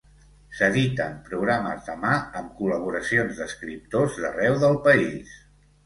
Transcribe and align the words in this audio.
S'editen 0.59 1.19
programes 1.27 1.85
de 1.91 1.97
mà 2.07 2.15
amb 2.41 2.51
col·laboracions 2.63 3.39
d'escriptors 3.45 4.21
d'arreu 4.25 4.63
del 4.69 4.85
país. 4.93 5.41